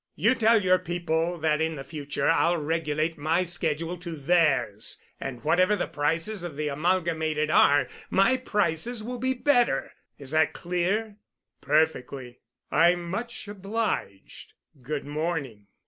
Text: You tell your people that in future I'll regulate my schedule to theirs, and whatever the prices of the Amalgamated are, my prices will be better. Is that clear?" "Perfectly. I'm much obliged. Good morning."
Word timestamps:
You 0.15 0.33
tell 0.33 0.59
your 0.59 0.79
people 0.79 1.37
that 1.41 1.61
in 1.61 1.77
future 1.83 2.27
I'll 2.27 2.57
regulate 2.57 3.19
my 3.19 3.43
schedule 3.43 3.97
to 3.99 4.15
theirs, 4.15 4.99
and 5.19 5.43
whatever 5.43 5.75
the 5.75 5.85
prices 5.85 6.41
of 6.41 6.55
the 6.57 6.69
Amalgamated 6.69 7.51
are, 7.51 7.87
my 8.09 8.37
prices 8.37 9.03
will 9.03 9.19
be 9.19 9.35
better. 9.35 9.93
Is 10.17 10.31
that 10.31 10.53
clear?" 10.53 11.17
"Perfectly. 11.61 12.39
I'm 12.71 13.11
much 13.11 13.47
obliged. 13.47 14.53
Good 14.83 15.05
morning." 15.05 15.67